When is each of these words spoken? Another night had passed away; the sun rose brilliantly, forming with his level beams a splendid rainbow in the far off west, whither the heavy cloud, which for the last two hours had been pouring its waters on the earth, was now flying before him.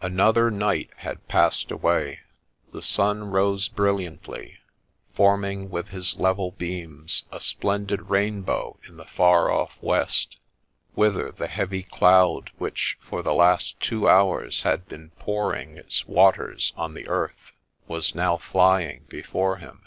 Another 0.00 0.50
night 0.50 0.88
had 0.96 1.28
passed 1.28 1.70
away; 1.70 2.20
the 2.72 2.80
sun 2.80 3.24
rose 3.30 3.68
brilliantly, 3.68 4.56
forming 5.12 5.68
with 5.68 5.88
his 5.88 6.16
level 6.16 6.52
beams 6.52 7.24
a 7.30 7.38
splendid 7.38 8.08
rainbow 8.08 8.78
in 8.88 8.96
the 8.96 9.04
far 9.04 9.50
off 9.50 9.72
west, 9.82 10.38
whither 10.94 11.30
the 11.30 11.48
heavy 11.48 11.82
cloud, 11.82 12.50
which 12.56 12.96
for 13.02 13.22
the 13.22 13.34
last 13.34 13.78
two 13.78 14.08
hours 14.08 14.62
had 14.62 14.88
been 14.88 15.10
pouring 15.18 15.76
its 15.76 16.06
waters 16.08 16.72
on 16.78 16.94
the 16.94 17.06
earth, 17.06 17.52
was 17.86 18.14
now 18.14 18.38
flying 18.38 19.04
before 19.10 19.56
him. 19.56 19.86